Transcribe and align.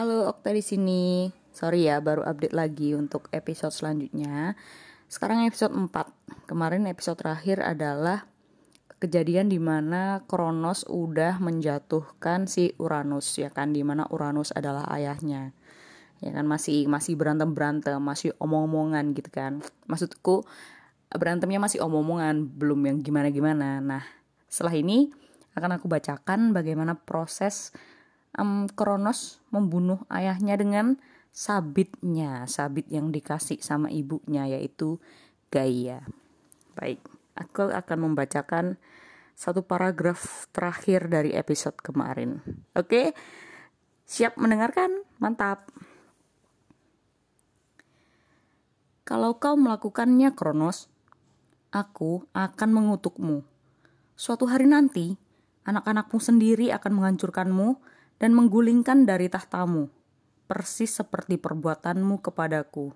Halo, 0.00 0.32
Okta 0.32 0.56
di 0.56 0.64
sini. 0.64 1.28
Sorry 1.52 1.84
ya, 1.84 2.00
baru 2.00 2.24
update 2.24 2.56
lagi 2.56 2.96
untuk 2.96 3.28
episode 3.36 3.68
selanjutnya. 3.68 4.56
Sekarang 5.12 5.44
episode 5.44 5.76
4. 5.76 6.48
Kemarin 6.48 6.88
episode 6.88 7.20
terakhir 7.20 7.60
adalah 7.60 8.24
kejadian 8.96 9.52
di 9.52 9.60
mana 9.60 10.24
Kronos 10.24 10.88
udah 10.88 11.36
menjatuhkan 11.44 12.48
si 12.48 12.72
Uranus 12.80 13.28
ya 13.36 13.52
kan 13.52 13.76
di 13.76 13.84
mana 13.84 14.08
Uranus 14.08 14.56
adalah 14.56 14.88
ayahnya. 14.88 15.52
Ya 16.24 16.32
kan 16.32 16.48
masih 16.48 16.88
masih 16.88 17.20
berantem-berantem, 17.20 18.00
masih 18.00 18.32
omong-omongan 18.40 19.12
gitu 19.12 19.28
kan. 19.28 19.60
Maksudku 19.84 20.48
berantemnya 21.12 21.60
masih 21.60 21.84
omong-omongan, 21.84 22.48
belum 22.48 22.88
yang 22.88 22.96
gimana-gimana. 23.04 23.84
Nah, 23.84 24.08
setelah 24.48 24.80
ini 24.80 25.12
akan 25.52 25.76
aku 25.76 25.92
bacakan 25.92 26.56
bagaimana 26.56 26.96
proses 26.96 27.76
um, 28.38 28.70
Kronos 28.70 29.42
membunuh 29.50 30.04
ayahnya 30.12 30.54
dengan 30.58 31.00
sabitnya, 31.30 32.46
sabit 32.50 32.90
yang 32.90 33.14
dikasih 33.14 33.62
sama 33.62 33.90
ibunya 33.90 34.46
yaitu 34.50 34.98
Gaia. 35.50 36.06
Baik, 36.78 37.02
aku 37.34 37.70
akan 37.70 37.98
membacakan 38.10 38.78
satu 39.34 39.64
paragraf 39.64 40.46
terakhir 40.52 41.08
dari 41.08 41.32
episode 41.32 41.78
kemarin. 41.80 42.44
Oke, 42.76 43.16
siap 44.04 44.36
mendengarkan? 44.36 45.02
Mantap. 45.18 45.72
Kalau 49.02 49.42
kau 49.42 49.58
melakukannya, 49.58 50.30
Kronos, 50.38 50.86
aku 51.74 52.22
akan 52.30 52.70
mengutukmu. 52.70 53.42
Suatu 54.14 54.46
hari 54.46 54.70
nanti, 54.70 55.18
anak-anakmu 55.66 56.20
sendiri 56.22 56.70
akan 56.70 57.00
menghancurkanmu 57.00 57.80
dan 58.20 58.36
menggulingkan 58.36 59.08
dari 59.08 59.32
tahtamu, 59.32 59.88
persis 60.44 60.92
seperti 60.92 61.40
perbuatanmu 61.40 62.20
kepadaku. 62.20 62.92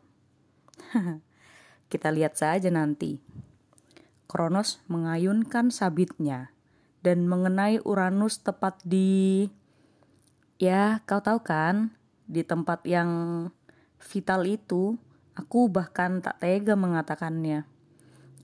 Kita 1.91 2.13
lihat 2.13 2.37
saja 2.37 2.69
nanti. 2.69 3.17
Kronos 4.29 4.85
mengayunkan 4.87 5.73
sabitnya 5.73 6.53
dan 7.01 7.25
mengenai 7.29 7.81
Uranus 7.85 8.41
tepat 8.41 8.81
di 8.85 9.49
ya, 10.61 11.01
kau 11.09 11.21
tahu 11.21 11.41
kan, 11.45 11.97
di 12.25 12.41
tempat 12.45 12.85
yang 12.89 13.11
vital 14.01 14.49
itu, 14.49 14.97
aku 15.37 15.69
bahkan 15.69 16.25
tak 16.25 16.41
tega 16.41 16.77
mengatakannya. 16.77 17.69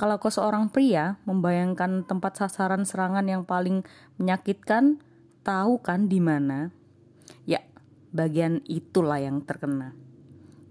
Kalau 0.01 0.17
kau 0.17 0.33
seorang 0.33 0.73
pria, 0.73 1.21
membayangkan 1.29 2.09
tempat 2.09 2.41
sasaran 2.41 2.89
serangan 2.89 3.25
yang 3.29 3.45
paling 3.45 3.85
menyakitkan, 4.17 5.01
tahu 5.41 5.81
kan 5.81 6.07
di 6.07 6.21
mana? 6.21 6.73
Ya, 7.49 7.65
bagian 8.13 8.63
itulah 8.69 9.21
yang 9.21 9.43
terkena. 9.45 9.97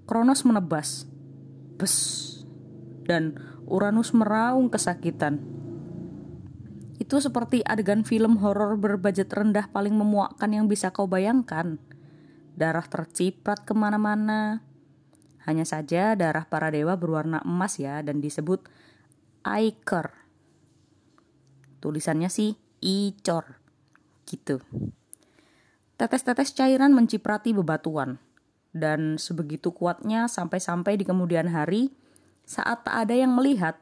Kronos 0.06 0.45
menebas. 0.45 1.06
Bes. 1.78 1.95
Dan 3.06 3.38
Uranus 3.70 4.14
meraung 4.14 4.70
kesakitan. 4.70 5.42
Itu 7.00 7.22
seperti 7.23 7.64
adegan 7.64 8.03
film 8.03 8.42
horor 8.44 8.75
berbudget 8.75 9.31
rendah 9.31 9.72
paling 9.72 9.95
memuakkan 9.95 10.52
yang 10.52 10.66
bisa 10.66 10.92
kau 10.92 11.08
bayangkan. 11.08 11.80
Darah 12.59 12.86
terciprat 12.86 13.64
ke 13.64 13.72
mana-mana. 13.72 14.66
Hanya 15.47 15.64
saja 15.64 16.14
darah 16.14 16.45
para 16.45 16.70
dewa 16.70 17.00
berwarna 17.00 17.40
emas 17.42 17.80
ya 17.80 18.03
dan 18.03 18.20
disebut 18.20 18.67
Iker. 19.47 20.12
Tulisannya 21.80 22.28
sih 22.28 22.59
Icor 22.84 23.59
gitu. 24.30 24.61
Tetes-tetes 25.97 26.53
cairan 26.53 26.94
menciprati 26.94 27.52
bebatuan, 27.52 28.22
dan 28.72 29.17
sebegitu 29.17 29.73
kuatnya 29.73 30.29
sampai-sampai 30.29 30.95
di 30.95 31.03
kemudian 31.03 31.50
hari, 31.51 31.91
saat 32.47 32.88
tak 32.88 33.03
ada 33.03 33.18
yang 33.18 33.35
melihat, 33.35 33.75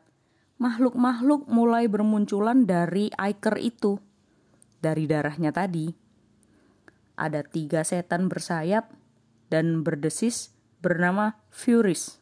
makhluk-makhluk 0.57 1.45
mulai 1.45 1.85
bermunculan 1.85 2.65
dari 2.65 3.13
Iker 3.13 3.59
itu, 3.59 4.01
dari 4.79 5.05
darahnya 5.05 5.53
tadi. 5.53 5.93
Ada 7.19 7.45
tiga 7.45 7.85
setan 7.85 8.31
bersayap 8.31 8.89
dan 9.53 9.85
berdesis 9.85 10.57
bernama 10.81 11.37
Furies, 11.53 12.17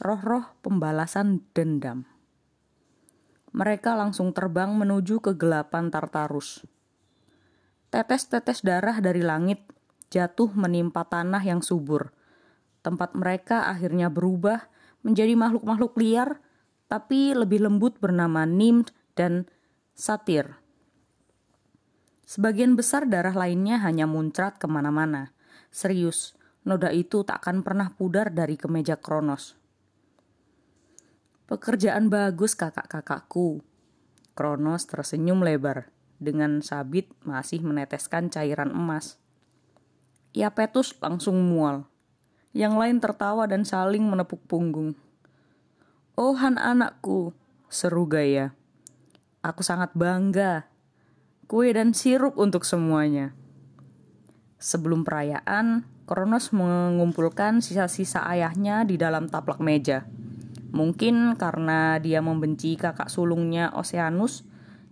roh-roh 0.00 0.48
pembalasan 0.64 1.44
dendam. 1.52 2.08
Mereka 3.52 3.96
langsung 3.96 4.32
terbang 4.32 4.72
menuju 4.76 5.20
kegelapan 5.20 5.92
Tartarus 5.92 6.77
Tetes-tetes 7.88 8.60
darah 8.60 9.00
dari 9.00 9.24
langit 9.24 9.64
jatuh 10.12 10.52
menimpa 10.52 11.08
tanah 11.08 11.40
yang 11.40 11.64
subur. 11.64 12.12
Tempat 12.84 13.16
mereka 13.16 13.64
akhirnya 13.64 14.12
berubah 14.12 14.68
menjadi 15.00 15.32
makhluk-makhluk 15.32 15.96
liar, 15.96 16.40
tapi 16.84 17.32
lebih 17.32 17.64
lembut 17.64 17.96
bernama 17.96 18.44
Nim 18.44 18.84
dan 19.16 19.48
Satir. 19.96 20.60
Sebagian 22.28 22.76
besar 22.76 23.08
darah 23.08 23.32
lainnya 23.32 23.80
hanya 23.80 24.04
muncrat 24.04 24.60
ke 24.60 24.68
mana-mana. 24.68 25.32
Serius, 25.72 26.36
noda 26.68 26.92
itu 26.92 27.24
tak 27.24 27.40
akan 27.40 27.64
pernah 27.64 27.88
pudar 27.96 28.28
dari 28.28 28.60
kemeja 28.60 29.00
Kronos. 29.00 29.56
Pekerjaan 31.48 32.12
bagus 32.12 32.52
kakak-kakakku. 32.52 33.64
Kronos 34.36 34.84
tersenyum 34.84 35.40
lebar 35.40 35.97
dengan 36.18 36.62
sabit 36.62 37.10
masih 37.22 37.62
meneteskan 37.62 38.30
cairan 38.30 38.74
emas. 38.74 39.18
Ia 40.34 40.52
petus 40.52 40.94
langsung 40.98 41.38
mual. 41.46 41.86
Yang 42.52 42.74
lain 42.78 42.98
tertawa 42.98 43.46
dan 43.46 43.62
saling 43.62 44.02
menepuk 44.06 44.42
punggung. 44.50 44.98
Oh 46.18 46.34
han 46.34 46.58
anakku, 46.58 47.30
seru 47.70 48.10
Gaya. 48.10 48.54
Aku 49.42 49.62
sangat 49.62 49.94
bangga. 49.94 50.66
Kue 51.46 51.70
dan 51.70 51.94
sirup 51.94 52.34
untuk 52.36 52.66
semuanya. 52.66 53.32
Sebelum 54.58 55.06
perayaan, 55.06 55.86
Kronos 56.08 56.56
mengumpulkan 56.56 57.60
sisa-sisa 57.60 58.24
ayahnya 58.32 58.88
di 58.88 58.96
dalam 58.96 59.28
taplak 59.28 59.60
meja. 59.60 60.08
Mungkin 60.72 61.36
karena 61.36 62.00
dia 62.00 62.24
membenci 62.24 62.80
kakak 62.80 63.12
sulungnya 63.12 63.68
Oceanus 63.76 64.47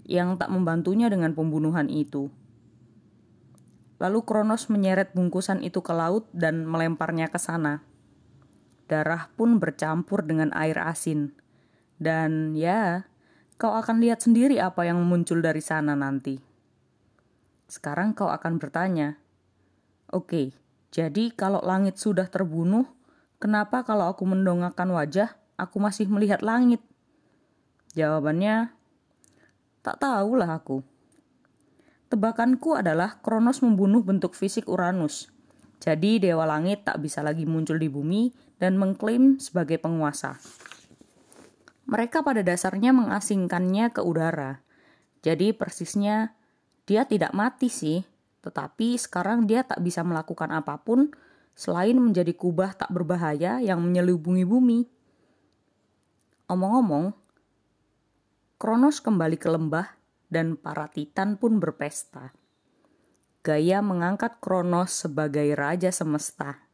yang 0.06 0.38
tak 0.38 0.54
membantunya 0.54 1.10
dengan 1.10 1.34
pembunuhan 1.34 1.90
itu. 1.90 2.30
Lalu 3.98 4.22
Kronos 4.22 4.70
menyeret 4.70 5.10
bungkusan 5.16 5.66
itu 5.66 5.82
ke 5.82 5.90
laut 5.90 6.30
dan 6.30 6.62
melemparnya 6.68 7.26
ke 7.26 7.42
sana. 7.42 7.82
Darah 8.86 9.32
pun 9.34 9.58
bercampur 9.58 10.22
dengan 10.22 10.54
air 10.54 10.78
asin. 10.78 11.34
Dan 11.98 12.54
ya, 12.54 13.08
kau 13.58 13.74
akan 13.74 13.98
lihat 13.98 14.22
sendiri 14.22 14.62
apa 14.62 14.86
yang 14.86 15.02
muncul 15.02 15.42
dari 15.42 15.64
sana 15.64 15.96
nanti. 15.98 16.38
Sekarang 17.66 18.14
kau 18.14 18.30
akan 18.30 18.62
bertanya, 18.62 19.18
Oke, 20.12 20.54
jadi 20.94 21.34
kalau 21.34 21.58
langit 21.66 21.98
sudah 21.98 22.30
terbunuh, 22.30 22.86
kenapa 23.42 23.82
kalau 23.82 24.06
aku 24.06 24.22
mendongakkan 24.22 24.86
wajah, 24.92 25.34
aku 25.58 25.82
masih 25.82 26.06
melihat 26.06 26.44
langit? 26.46 26.78
Jawabannya, 27.96 28.75
Tak 29.86 30.02
tahulah 30.02 30.50
aku. 30.50 30.82
Tebakanku 32.10 32.74
adalah 32.74 33.22
Kronos 33.22 33.62
membunuh 33.62 34.02
bentuk 34.02 34.34
fisik 34.34 34.66
Uranus. 34.66 35.30
Jadi 35.78 36.18
Dewa 36.18 36.42
Langit 36.42 36.82
tak 36.82 36.98
bisa 36.98 37.22
lagi 37.22 37.46
muncul 37.46 37.78
di 37.78 37.86
bumi 37.86 38.34
dan 38.58 38.82
mengklaim 38.82 39.38
sebagai 39.38 39.78
penguasa. 39.78 40.42
Mereka 41.86 42.26
pada 42.26 42.42
dasarnya 42.42 42.90
mengasingkannya 42.90 43.94
ke 43.94 44.02
udara. 44.02 44.58
Jadi 45.22 45.54
persisnya 45.54 46.34
dia 46.82 47.06
tidak 47.06 47.30
mati 47.30 47.70
sih, 47.70 48.02
tetapi 48.42 48.98
sekarang 48.98 49.46
dia 49.46 49.62
tak 49.62 49.86
bisa 49.86 50.02
melakukan 50.02 50.50
apa 50.50 50.82
pun 50.82 51.14
selain 51.54 51.94
menjadi 51.94 52.34
kubah 52.34 52.74
tak 52.74 52.90
berbahaya 52.90 53.62
yang 53.62 53.78
menyelubungi 53.86 54.42
bumi. 54.42 54.82
Omong-omong, 56.50 57.14
Kronos 58.56 59.04
kembali 59.04 59.36
ke 59.36 59.52
lembah 59.52 60.00
dan 60.32 60.56
para 60.56 60.88
titan 60.88 61.36
pun 61.36 61.60
berpesta. 61.60 62.32
Gaia 63.44 63.84
mengangkat 63.84 64.40
Kronos 64.40 64.96
sebagai 64.96 65.44
raja 65.52 65.92
semesta. 65.92 66.64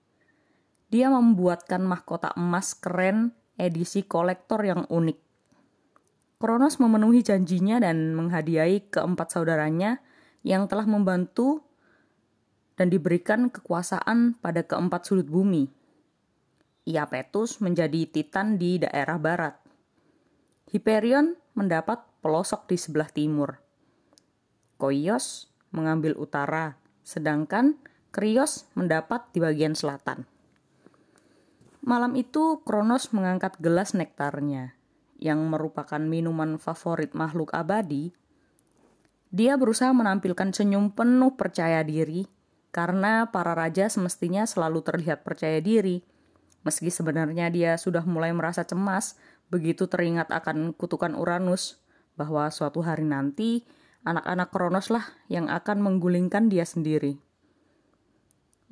Dia 0.94 1.10
membuatkan 1.10 1.82
mahkota 1.82 2.30
emas 2.38 2.78
keren 2.78 3.34
edisi 3.58 4.06
kolektor 4.06 4.62
yang 4.62 4.86
unik. 4.86 5.18
Kronos 6.38 6.78
memenuhi 6.78 7.26
janjinya 7.26 7.82
dan 7.82 8.14
menghadiahi 8.14 8.86
keempat 8.86 9.34
saudaranya 9.34 9.98
yang 10.46 10.70
telah 10.70 10.86
membantu 10.86 11.66
dan 12.78 12.94
diberikan 12.94 13.50
kekuasaan 13.50 14.38
pada 14.38 14.62
keempat 14.62 15.02
sudut 15.02 15.26
bumi. 15.26 15.66
Iapetus 16.86 17.58
menjadi 17.58 18.06
titan 18.06 18.54
di 18.54 18.78
daerah 18.78 19.18
barat. 19.18 19.61
Hyperion 20.72 21.36
mendapat 21.52 22.00
pelosok 22.24 22.64
di 22.64 22.80
sebelah 22.80 23.12
timur. 23.12 23.60
Koios 24.80 25.52
mengambil 25.68 26.16
utara, 26.16 26.80
sedangkan 27.04 27.76
Krios 28.08 28.64
mendapat 28.72 29.28
di 29.36 29.44
bagian 29.44 29.76
selatan. 29.76 30.24
Malam 31.84 32.16
itu 32.16 32.64
Kronos 32.64 33.12
mengangkat 33.12 33.60
gelas 33.60 33.92
nektarnya, 33.92 34.72
yang 35.20 35.44
merupakan 35.44 36.00
minuman 36.00 36.56
favorit 36.56 37.12
makhluk 37.12 37.52
abadi. 37.52 38.16
Dia 39.28 39.60
berusaha 39.60 39.92
menampilkan 39.92 40.56
senyum 40.56 40.88
penuh 40.96 41.36
percaya 41.36 41.84
diri 41.84 42.24
karena 42.72 43.28
para 43.28 43.52
raja 43.52 43.92
semestinya 43.92 44.48
selalu 44.48 44.80
terlihat 44.80 45.20
percaya 45.20 45.60
diri. 45.60 46.00
Meski 46.64 46.88
sebenarnya 46.88 47.52
dia 47.52 47.76
sudah 47.76 48.08
mulai 48.08 48.32
merasa 48.32 48.64
cemas 48.64 49.20
begitu 49.52 49.84
teringat 49.84 50.32
akan 50.32 50.72
kutukan 50.72 51.12
Uranus 51.12 51.76
bahwa 52.16 52.48
suatu 52.48 52.80
hari 52.80 53.04
nanti 53.04 53.68
anak-anak 54.08 54.48
Kronos 54.48 54.88
lah 54.88 55.04
yang 55.28 55.52
akan 55.52 55.84
menggulingkan 55.84 56.48
dia 56.48 56.64
sendiri. 56.64 57.20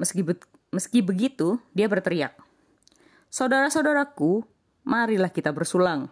Meski, 0.00 0.24
be 0.24 0.40
meski 0.72 1.04
begitu, 1.04 1.60
dia 1.76 1.84
berteriak, 1.84 2.40
Saudara-saudaraku, 3.30 4.42
marilah 4.82 5.30
kita 5.30 5.54
bersulang. 5.54 6.10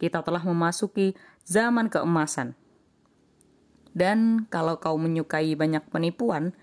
Kita 0.00 0.24
telah 0.24 0.40
memasuki 0.40 1.12
zaman 1.44 1.92
keemasan. 1.92 2.56
Dan 3.92 4.48
kalau 4.48 4.80
kau 4.80 4.96
menyukai 4.96 5.52
banyak 5.60 5.84
penipuan, 5.92 6.56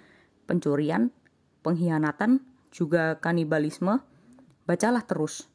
pencurian, 0.50 1.14
pengkhianatan, 1.62 2.42
juga 2.74 3.22
kanibalisme, 3.22 4.02
bacalah 4.66 5.06
terus. 5.06 5.46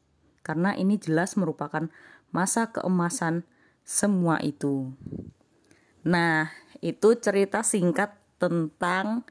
Karena 0.47 0.71
ini 0.79 0.95
jelas 0.95 1.35
merupakan 1.35 1.91
masa 2.31 2.71
keemasan 2.71 3.43
semua 3.83 4.39
itu. 4.39 4.95
Nah, 6.07 6.47
itu 6.79 7.19
cerita 7.19 7.67
singkat 7.67 8.15
tentang 8.39 9.27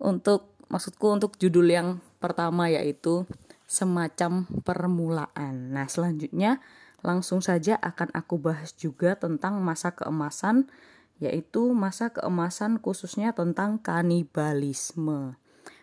untuk 0.00 0.56
maksudku 0.72 1.12
untuk 1.12 1.36
judul 1.36 1.68
yang 1.68 1.88
pertama 2.16 2.72
yaitu 2.72 3.28
semacam 3.68 4.48
permulaan. 4.64 5.76
Nah, 5.76 5.84
selanjutnya 5.84 6.64
langsung 7.04 7.44
saja 7.44 7.76
akan 7.78 8.08
aku 8.16 8.40
bahas 8.40 8.72
juga 8.72 9.14
tentang 9.20 9.60
masa 9.60 9.92
keemasan, 9.92 10.72
yaitu 11.20 11.76
masa 11.76 12.08
keemasan 12.10 12.80
khususnya 12.80 13.36
tentang 13.36 13.76
kanibalisme. 13.78 15.36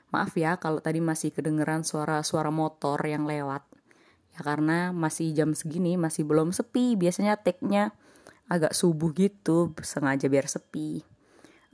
Maaf 0.09 0.33
ya 0.39 0.57
kalau 0.57 0.79
tadi 0.79 1.03
masih 1.03 1.35
kedengeran 1.35 1.83
suara-suara 1.83 2.49
motor 2.49 2.97
yang 3.05 3.27
lewat. 3.27 3.67
Ya 4.35 4.41
karena 4.43 4.91
masih 4.91 5.31
jam 5.31 5.55
segini 5.55 5.95
masih 5.95 6.27
belum 6.27 6.51
sepi. 6.51 6.99
Biasanya 6.99 7.39
take-nya 7.39 7.95
agak 8.51 8.75
subuh 8.75 9.15
gitu, 9.15 9.71
sengaja 9.81 10.27
biar 10.27 10.45
sepi. 10.45 11.01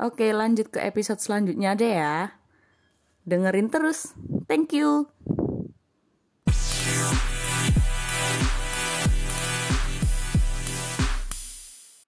Oke, 0.01 0.29
lanjut 0.33 0.69
ke 0.69 0.79
episode 0.81 1.21
selanjutnya 1.21 1.73
deh 1.73 1.93
ya. 1.93 2.37
Dengerin 3.25 3.69
terus. 3.69 4.13
Thank 4.49 4.73
you. 4.73 5.09